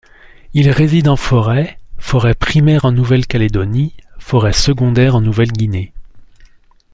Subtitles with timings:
[0.55, 5.93] Il réside en forêt, forêt primaire en Nouvelle-Calédonie, forêt secondaire en Nouvelle-Guinée.